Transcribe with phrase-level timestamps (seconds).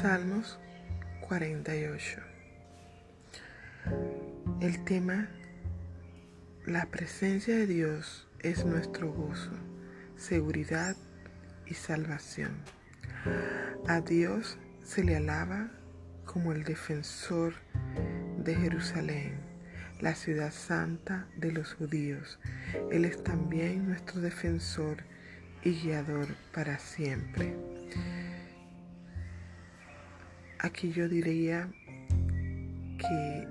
[0.00, 0.58] Salmos
[1.28, 2.20] 48.
[4.62, 5.28] El tema,
[6.64, 9.50] la presencia de Dios es nuestro gozo,
[10.16, 10.96] seguridad
[11.66, 12.62] y salvación.
[13.88, 15.70] A Dios se le alaba
[16.24, 17.52] como el defensor
[18.38, 19.34] de Jerusalén,
[20.00, 22.38] la ciudad santa de los judíos.
[22.90, 25.04] Él es también nuestro defensor
[25.62, 27.54] y guiador para siempre.
[30.62, 31.70] Aquí yo diría
[32.98, 33.48] que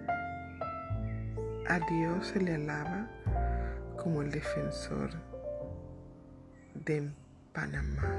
[1.68, 3.10] a Dios se le alaba
[3.98, 5.10] como el defensor
[6.76, 7.10] de
[7.52, 8.14] Panamá,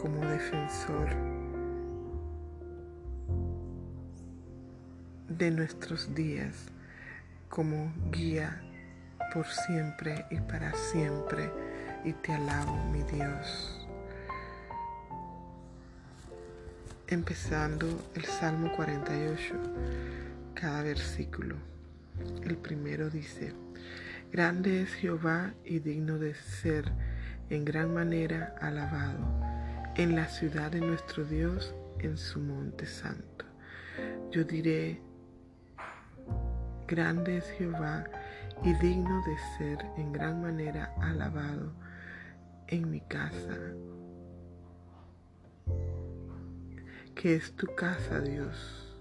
[0.00, 1.10] como defensor
[5.28, 6.66] de nuestros días,
[7.48, 8.60] como guía
[9.32, 11.48] por siempre y para siempre,
[12.04, 13.79] y te alabo, mi Dios.
[17.10, 19.54] Empezando el Salmo 48,
[20.54, 21.56] cada versículo.
[22.44, 23.52] El primero dice,
[24.30, 26.90] Grande es Jehová y digno de ser
[27.50, 29.18] en gran manera alabado
[29.96, 33.44] en la ciudad de nuestro Dios, en su monte santo.
[34.30, 35.00] Yo diré,
[36.86, 38.04] Grande es Jehová
[38.62, 41.72] y digno de ser en gran manera alabado
[42.68, 43.58] en mi casa,
[47.20, 48.96] que es tu casa, Dios,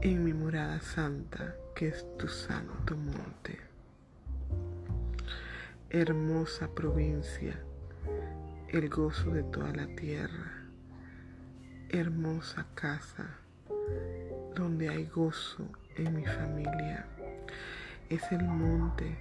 [0.00, 3.58] en mi morada santa, que es tu santo monte.
[5.90, 7.58] Hermosa provincia,
[8.68, 10.52] el gozo de toda la tierra,
[11.88, 13.26] hermosa casa,
[14.54, 17.08] donde hay gozo en mi familia.
[18.08, 19.18] Es el monte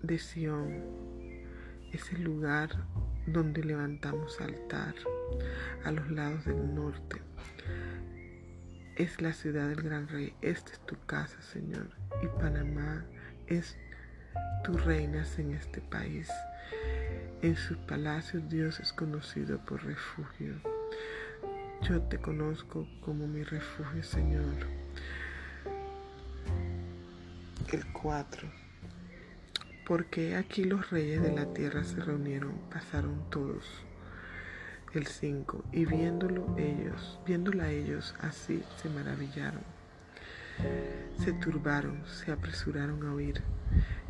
[0.00, 0.84] de Sión,
[1.92, 2.70] es el lugar
[3.26, 4.94] donde levantamos altar
[5.84, 7.20] a los lados del norte.
[8.96, 10.34] Es la ciudad del gran rey.
[10.40, 11.90] Esta es tu casa, Señor.
[12.22, 13.04] Y Panamá
[13.46, 13.76] es
[14.62, 16.30] tu reinas en este país.
[17.42, 20.54] En sus palacios Dios es conocido por refugio.
[21.82, 24.54] Yo te conozco como mi refugio, Señor.
[27.72, 28.48] El 4.
[29.86, 33.84] Porque aquí los reyes de la tierra se reunieron, pasaron todos
[34.94, 35.64] el 5.
[35.72, 39.62] Y viéndolo ellos, viéndola ellos así, se maravillaron.
[41.18, 43.42] Se turbaron, se apresuraron a oír.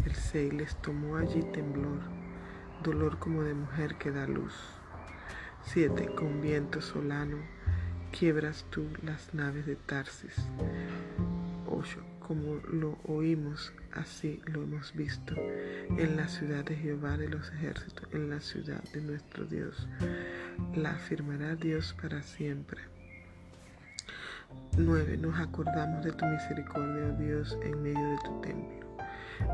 [0.04, 2.00] El 6 les tomó allí temblor,
[2.82, 4.54] dolor como de mujer que da luz.
[5.62, 6.14] 7.
[6.14, 7.38] Con viento solano,
[8.12, 10.36] quiebras tú las naves de Tarsis.
[11.66, 17.50] 8 como lo oímos, así lo hemos visto en la ciudad de Jehová de los
[17.52, 19.86] ejércitos, en la ciudad de nuestro Dios.
[20.74, 22.80] La afirmará Dios para siempre.
[24.78, 25.16] 9.
[25.18, 28.96] Nos acordamos de tu misericordia, oh Dios, en medio de tu templo.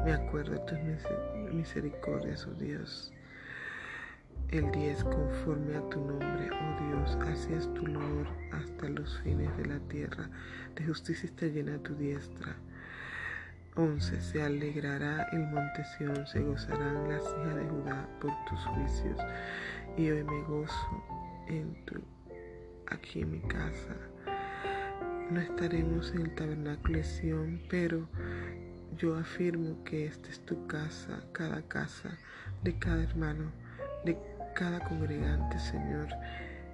[0.04, 3.12] Me acuerdo de tus misericordias, oh Dios
[4.52, 9.56] el 10 conforme a tu nombre, oh Dios, así es tu loor hasta los fines
[9.56, 10.28] de la tierra,
[10.74, 12.56] de justicia está llena tu diestra.
[13.76, 14.20] 11.
[14.20, 19.18] Se alegrará el monte Sión, se gozarán las hijas de Judá por tus juicios,
[19.96, 21.04] y hoy me gozo
[21.46, 22.00] en tu,
[22.88, 23.94] aquí en mi casa.
[25.30, 28.08] No estaremos en el tabernáculo de Sión, pero
[28.98, 32.18] yo afirmo que esta es tu casa, cada casa
[32.64, 33.52] de cada hermano,
[34.04, 34.18] de
[34.60, 36.08] cada congregante, Señor,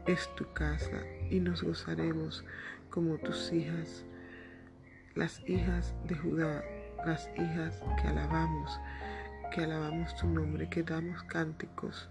[0.06, 2.44] es tu casa y nos gozaremos
[2.90, 4.04] como tus hijas,
[5.14, 6.64] las hijas de Judá,
[7.06, 8.80] las hijas que alabamos,
[9.54, 12.10] que alabamos tu nombre, que damos cánticos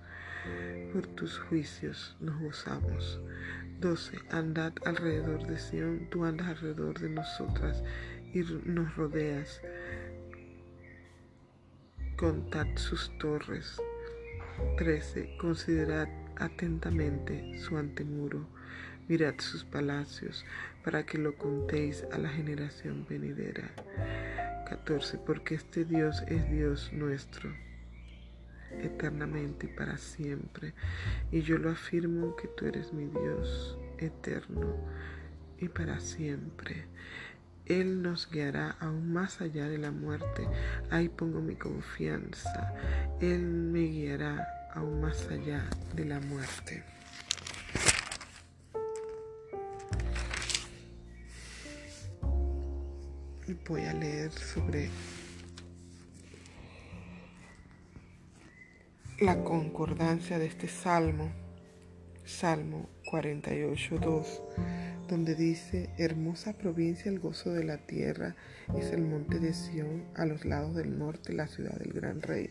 [0.94, 3.20] por tus juicios, nos gozamos.
[3.82, 4.18] 12.
[4.30, 7.84] Andad alrededor de Sión, tú andas alrededor de nosotras
[8.34, 9.60] y nos rodeas.
[12.16, 13.78] Contad sus torres,
[14.78, 15.38] 13.
[15.38, 16.08] Considerad
[16.38, 18.48] atentamente su antemuro,
[19.08, 20.46] mirad sus palacios,
[20.84, 23.72] para que lo contéis a la generación venidera.
[24.68, 25.20] 14.
[25.20, 27.54] Porque este Dios es Dios nuestro,
[28.82, 30.74] eternamente y para siempre.
[31.32, 34.76] Y yo lo afirmo que tú eres mi Dios eterno
[35.58, 36.86] y para siempre.
[37.66, 40.48] Él nos guiará aún más allá de la muerte.
[40.92, 42.74] Ahí pongo mi confianza.
[43.20, 45.64] Él me guiará aún más allá
[45.96, 46.84] de la muerte.
[53.68, 54.90] Voy a leer sobre
[59.20, 61.32] la concordancia de este salmo,
[62.26, 64.26] Salmo 48.2,
[65.08, 68.36] donde dice, hermosa provincia, el gozo de la tierra
[68.78, 72.50] es el monte de Sión, a los lados del norte la ciudad del gran rey.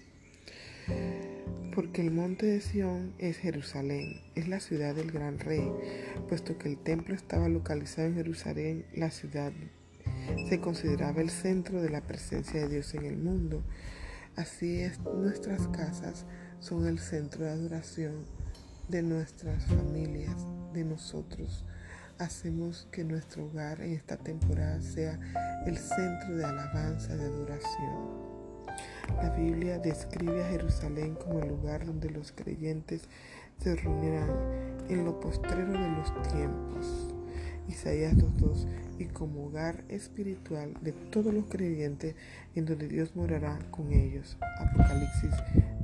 [1.75, 5.69] Porque el monte de Sión es Jerusalén, es la ciudad del gran rey,
[6.29, 9.53] puesto que el templo estaba localizado en Jerusalén, la ciudad
[10.49, 13.65] se consideraba el centro de la presencia de Dios en el mundo.
[14.37, 16.27] Así es, nuestras casas
[16.61, 18.27] son el centro de adoración
[18.89, 20.37] de nuestras familias,
[20.73, 21.65] de nosotros.
[22.19, 25.19] Hacemos que nuestro hogar en esta temporada sea
[25.67, 28.25] el centro de alabanza, de adoración.
[29.17, 33.03] La Biblia describe a Jerusalén como el lugar donde los creyentes
[33.59, 34.31] se reunirán
[34.89, 37.15] en lo postrero de los tiempos.
[37.69, 38.67] Isaías 2.2
[38.99, 42.15] y como hogar espiritual de todos los creyentes
[42.55, 44.37] en donde Dios morará con ellos.
[44.61, 45.35] Apocalipsis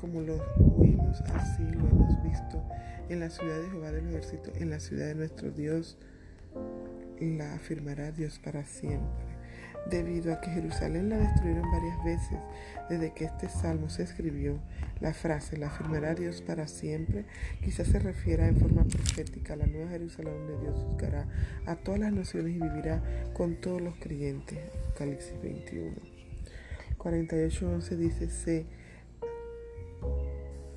[0.00, 0.42] como lo
[0.76, 2.60] oímos así, lo hemos visto
[3.08, 5.96] en la ciudad de Jehová del ejército, en la ciudad de nuestro Dios,
[7.20, 9.29] la afirmará Dios para siempre.
[9.88, 12.38] Debido a que Jerusalén la destruyeron varias veces
[12.88, 14.58] desde que este salmo se escribió,
[15.00, 17.24] la frase la afirmará Dios para siempre
[17.64, 21.26] quizás se refiera en forma profética a la nueva Jerusalén donde Dios juzgará
[21.66, 24.58] a todas las naciones y vivirá con todos los creyentes.
[24.88, 26.20] Apocalipsis 21.
[26.98, 28.66] 48.11 dice, se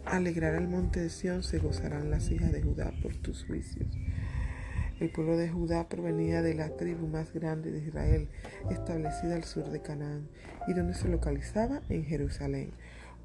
[0.06, 3.88] alegrará el monte de Sión, se gozarán las hijas de Judá por tus juicios.
[5.04, 8.30] El pueblo de Judá provenía de la tribu más grande de Israel,
[8.72, 10.30] establecida al sur de Canaán,
[10.66, 12.72] y donde se localizaba en Jerusalén.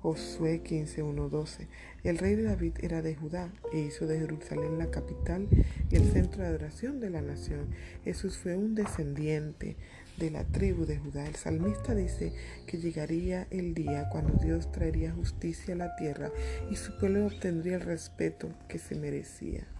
[0.03, 1.69] Josué 15.1.12.
[2.03, 5.47] El rey de David era de Judá e hizo de Jerusalén la capital
[5.89, 7.69] y el centro de adoración de la nación.
[8.03, 9.77] Jesús fue un descendiente
[10.17, 11.29] de la tribu de Judá.
[11.29, 12.33] El salmista dice
[12.67, 16.33] que llegaría el día cuando Dios traería justicia a la tierra
[16.73, 19.78] y su pueblo obtendría el respeto que se merecía.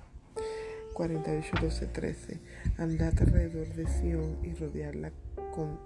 [0.99, 2.41] 48, 12, 13.
[2.77, 5.13] Andad alrededor de Sión y rodearla
[5.55, 5.79] con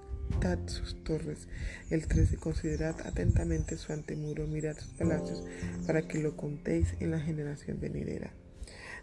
[0.64, 1.48] sus torres.
[1.90, 2.38] El 13.
[2.38, 5.44] Considerad atentamente su antemuro, mirad sus palacios,
[5.86, 8.32] para que lo contéis en la generación venidera.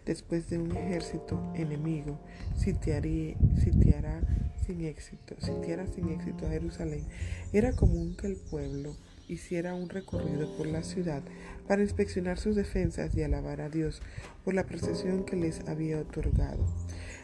[0.04, 2.18] Después de un ejército enemigo,
[2.56, 4.20] sitiará
[4.66, 7.06] sin éxito, sitiara sin éxito a Jerusalén,
[7.52, 8.96] era común que el pueblo
[9.30, 11.22] hiciera un recorrido por la ciudad
[11.68, 14.02] para inspeccionar sus defensas y alabar a Dios
[14.44, 16.64] por la procesión que les había otorgado.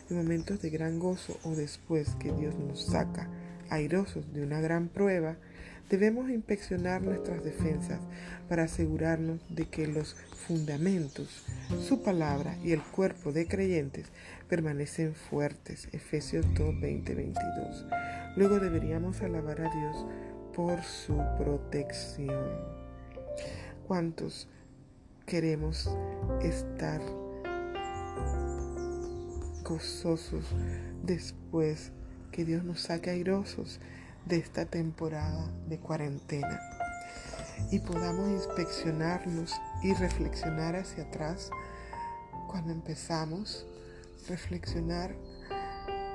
[0.09, 3.29] En momentos de gran gozo o después que Dios nos saca
[3.71, 5.37] airosos de una gran prueba,
[5.91, 8.01] debemos inspeccionar nuestras defensas
[8.49, 10.15] para asegurarnos de que los
[10.47, 11.45] fundamentos,
[11.87, 14.07] su palabra y el cuerpo de creyentes
[14.49, 15.89] permanecen fuertes.
[15.93, 17.87] Efesios 2, 20, 22.
[18.37, 20.07] Luego deberíamos alabar a Dios
[20.57, 22.51] por su protección.
[23.87, 24.49] ¿Cuántos
[25.27, 25.91] queremos
[26.41, 27.03] estar
[29.63, 30.47] gozosos
[31.03, 31.93] después
[32.33, 33.81] que Dios nos saque airosos
[34.25, 36.59] de esta temporada de cuarentena
[37.71, 41.51] y podamos inspeccionarnos y reflexionar hacia atrás
[42.49, 43.67] cuando empezamos,
[44.27, 45.15] reflexionar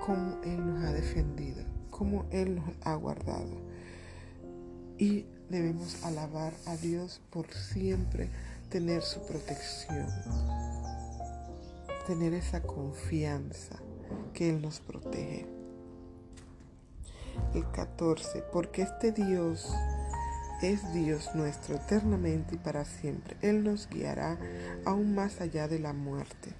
[0.04, 3.71] cómo Él nos ha defendido, cómo Él nos ha guardado.
[5.02, 8.30] Y debemos alabar a Dios por siempre
[8.70, 10.06] tener su protección,
[12.06, 13.78] tener esa confianza
[14.32, 15.48] que Él nos protege.
[17.56, 18.44] El 14.
[18.54, 19.74] Porque este Dios
[20.62, 23.38] es Dios nuestro eternamente y para siempre.
[23.42, 24.38] Él nos guiará
[24.86, 26.54] aún más allá de la muerte.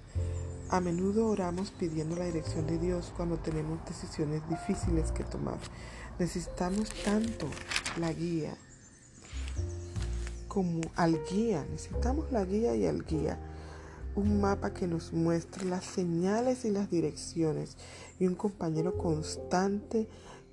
[0.68, 5.58] A menudo oramos pidiendo la dirección de Dios cuando tenemos decisiones difíciles que tomar.
[6.18, 7.48] Necesitamos tanto
[7.98, 8.56] la guía
[10.48, 11.66] como al guía.
[11.70, 13.38] Necesitamos la guía y al guía.
[14.14, 17.78] Un mapa que nos muestre las señales y las direcciones
[18.18, 20.08] y un compañero constante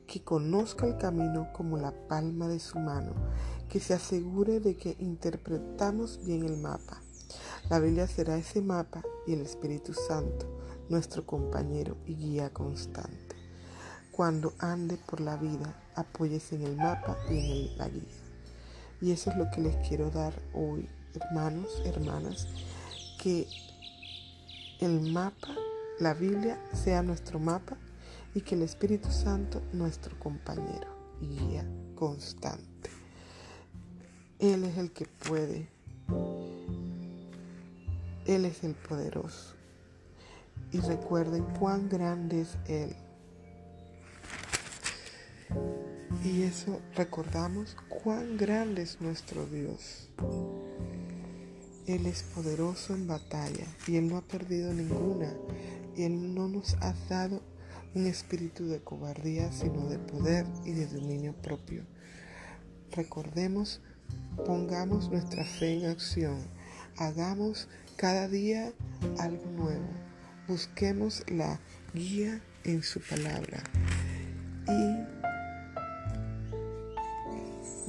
[0.07, 3.13] que conozca el camino como la palma de su mano,
[3.67, 7.01] que se asegure de que interpretamos bien el mapa.
[7.69, 10.47] La Biblia será ese mapa y el Espíritu Santo,
[10.89, 13.28] nuestro compañero y guía constante.
[14.19, 18.03] Cuando ande por la vida, apóyese en el mapa y en la guía.
[18.99, 22.45] Y eso es lo que les quiero dar hoy, hermanos, hermanas,
[23.17, 23.47] que
[24.81, 25.55] el mapa,
[26.01, 27.77] la Biblia, sea nuestro mapa
[28.35, 30.89] y que el Espíritu Santo, nuestro compañero
[31.21, 32.89] y guía constante.
[34.38, 35.69] Él es el que puede
[38.25, 39.55] Él es el poderoso.
[40.73, 42.93] Y recuerden cuán grande es Él.
[46.23, 50.09] Y eso recordamos cuán grande es nuestro Dios.
[51.88, 55.33] Él es poderoso en batalla y Él no ha perdido ninguna.
[55.95, 57.41] Y Él no nos ha dado
[57.95, 61.85] un espíritu de cobardía, sino de poder y de dominio propio.
[62.91, 63.81] Recordemos,
[64.45, 66.38] pongamos nuestra fe en acción,
[66.97, 68.73] hagamos cada día
[69.19, 69.88] algo nuevo,
[70.47, 71.59] busquemos la
[71.93, 73.63] guía en su palabra
[74.67, 75.18] y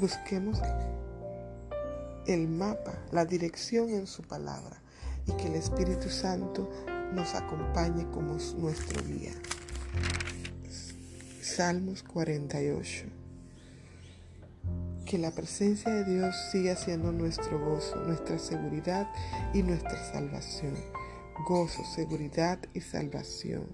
[0.01, 0.59] busquemos
[2.27, 4.81] el mapa, la dirección en su palabra
[5.27, 6.71] y que el Espíritu Santo
[7.13, 9.33] nos acompañe como nuestro guía.
[11.43, 13.07] Salmos 48.
[15.05, 19.07] Que la presencia de Dios siga siendo nuestro gozo, nuestra seguridad
[19.53, 20.75] y nuestra salvación.
[21.47, 23.67] Gozo, seguridad y salvación.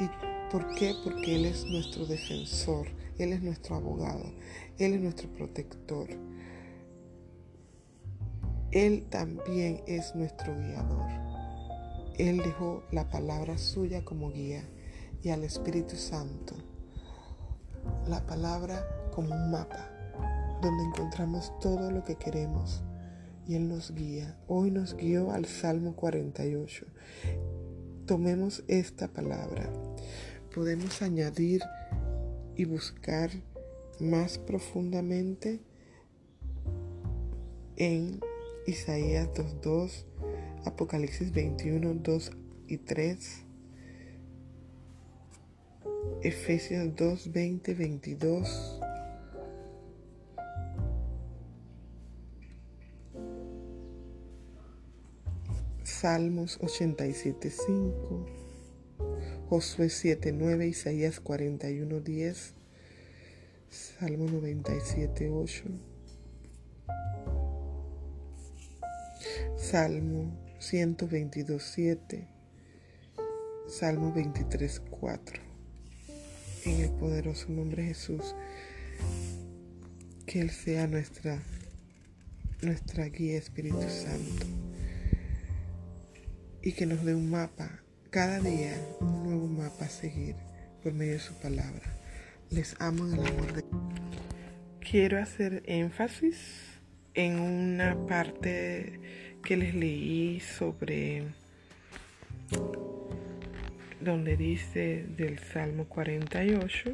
[0.00, 0.10] ¿Y
[0.50, 0.94] por qué?
[1.02, 4.34] Porque Él es nuestro defensor, Él es nuestro abogado,
[4.78, 6.08] Él es nuestro protector.
[8.70, 11.10] Él también es nuestro guiador.
[12.18, 14.64] Él dejó la palabra suya como guía
[15.22, 16.54] y al Espíritu Santo.
[18.08, 19.90] La palabra como un mapa
[20.62, 22.82] donde encontramos todo lo que queremos
[23.46, 24.38] y Él nos guía.
[24.46, 26.86] Hoy nos guió al Salmo 48.
[28.06, 29.68] Tomemos esta palabra.
[30.54, 31.62] Podemos añadir
[32.56, 33.30] y buscar
[34.02, 35.60] más profundamente
[37.76, 38.20] en
[38.66, 40.04] Isaías 2.2,
[40.64, 42.32] Apocalipsis 21, 2
[42.68, 43.46] y 3
[46.22, 48.80] Efesios 2, 20, 22.
[55.82, 58.26] Salmos 87, 5.
[59.48, 60.68] Josué 7, 9.
[60.68, 62.54] Isaías 41, 10.
[63.72, 65.64] Salmo 97, 8.
[69.56, 72.28] Salmo 122, 7.
[73.68, 75.40] Salmo 23, 4
[76.66, 78.34] en el poderoso nombre de Jesús.
[80.26, 81.40] Que Él sea nuestra,
[82.60, 84.48] nuestra guía Espíritu Santo.
[86.60, 90.36] Y que nos dé un mapa, cada día un nuevo mapa a seguir
[90.82, 92.01] por medio de su palabra.
[92.52, 93.64] Les amo en el amor
[94.80, 96.80] Quiero hacer énfasis
[97.14, 99.00] en una parte
[99.42, 101.24] que les leí sobre
[104.00, 106.92] donde dice del Salmo 48,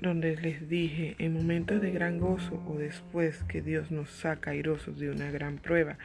[0.00, 4.98] donde les dije, en momentos de gran gozo o después que Dios nos saca airosos
[4.98, 5.96] de una gran prueba,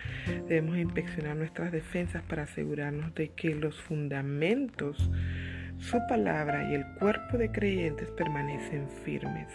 [0.47, 5.09] debemos inspeccionar nuestras defensas para asegurarnos de que los fundamentos,
[5.79, 9.47] su palabra y el cuerpo de creyentes permanecen firmes.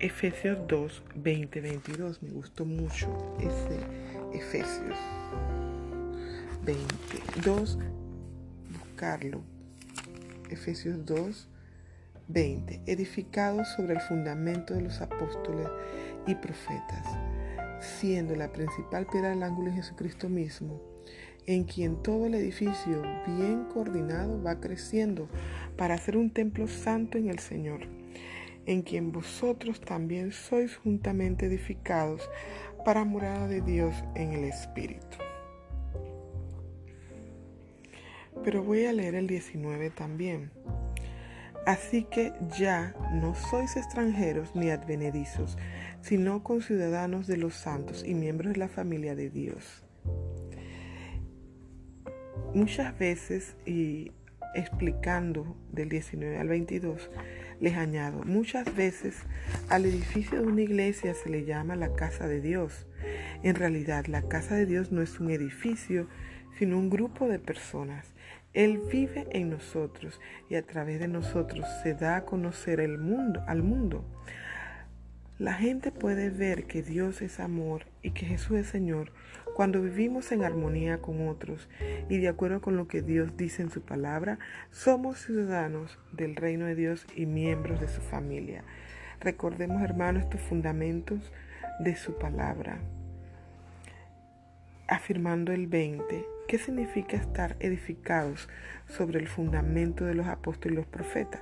[0.00, 2.22] Efesios 2, 20, 22.
[2.22, 3.78] Me gustó mucho ese
[4.36, 4.98] Efesios.
[6.64, 7.78] 22
[8.78, 9.42] buscarlo.
[10.50, 11.48] Efesios 2,
[12.28, 12.82] 20.
[12.86, 15.68] Edificados sobre el fundamento de los apóstoles
[16.26, 17.06] y profetas,
[17.80, 20.80] siendo la principal piedra del ángulo en Jesucristo mismo,
[21.46, 25.28] en quien todo el edificio bien coordinado va creciendo
[25.76, 27.80] para ser un templo santo en el Señor,
[28.66, 32.28] en quien vosotros también sois juntamente edificados
[32.84, 35.18] para morada de Dios en el Espíritu.
[38.44, 40.50] pero voy a leer el 19 también.
[41.66, 45.56] Así que ya no sois extranjeros ni advenedizos,
[46.02, 49.83] sino conciudadanos de los santos y miembros de la familia de Dios.
[52.54, 54.12] Muchas veces, y
[54.54, 57.10] explicando del 19 al 22,
[57.60, 59.16] les añado, muchas veces
[59.68, 62.86] al edificio de una iglesia se le llama la casa de Dios.
[63.42, 66.08] En realidad, la casa de Dios no es un edificio,
[66.58, 68.14] sino un grupo de personas
[68.54, 73.42] él vive en nosotros y a través de nosotros se da a conocer el mundo,
[73.48, 74.04] al mundo.
[75.38, 79.10] La gente puede ver que Dios es amor y que Jesús es Señor
[79.54, 81.68] cuando vivimos en armonía con otros
[82.08, 84.38] y de acuerdo con lo que Dios dice en su palabra,
[84.70, 88.64] somos ciudadanos del reino de Dios y miembros de su familia.
[89.20, 91.32] Recordemos, hermanos, estos fundamentos
[91.78, 92.80] de su palabra.
[94.88, 98.48] Afirmando el 20, ¿Qué significa estar edificados
[98.86, 101.40] sobre el fundamento de los apóstoles y los profetas?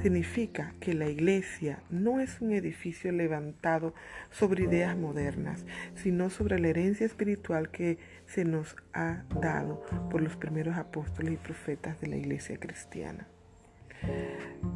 [0.00, 3.94] Significa que la iglesia no es un edificio levantado
[4.30, 5.64] sobre ideas modernas,
[5.96, 11.36] sino sobre la herencia espiritual que se nos ha dado por los primeros apóstoles y
[11.36, 13.26] profetas de la iglesia cristiana.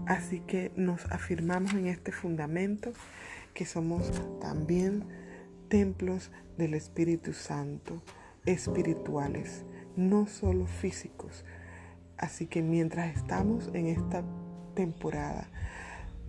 [0.07, 2.93] Así que nos afirmamos en este fundamento
[3.55, 5.05] que somos también
[5.69, 8.03] templos del Espíritu Santo,
[8.47, 9.65] espirituales,
[9.97, 11.45] no solo físicos.
[12.17, 14.25] Así que mientras estamos en esta
[14.75, 15.49] temporada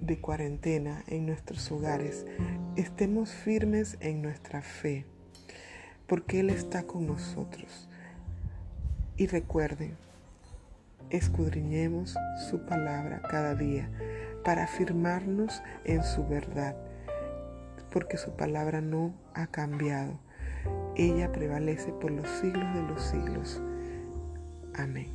[0.02, 2.26] de cuarentena en nuestros hogares,
[2.76, 5.06] estemos firmes en nuestra fe,
[6.08, 7.90] porque Él está con nosotros.
[9.18, 9.98] Y recuerden,
[11.10, 12.16] escudriñemos
[12.50, 13.90] su palabra cada día
[14.44, 16.76] para afirmarnos en su verdad,
[17.92, 20.20] porque su palabra no ha cambiado.
[20.96, 23.62] Ella prevalece por los siglos de los siglos.
[24.76, 25.08] Amén.